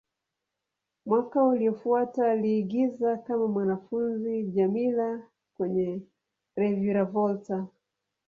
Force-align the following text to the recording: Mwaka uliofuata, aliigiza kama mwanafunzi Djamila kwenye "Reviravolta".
Mwaka 1.05 1.43
uliofuata, 1.43 2.31
aliigiza 2.31 3.17
kama 3.17 3.47
mwanafunzi 3.47 4.43
Djamila 4.43 5.21
kwenye 5.57 6.01
"Reviravolta". 6.55 7.67